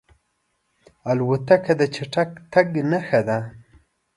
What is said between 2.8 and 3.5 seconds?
نښه ده.